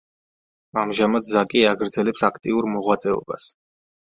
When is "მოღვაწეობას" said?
2.73-3.47